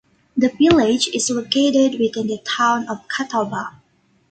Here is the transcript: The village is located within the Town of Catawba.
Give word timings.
The 0.35 0.49
village 0.59 1.09
is 1.09 1.29
located 1.29 1.99
within 1.99 2.25
the 2.25 2.41
Town 2.43 2.87
of 2.89 3.07
Catawba. 3.07 3.75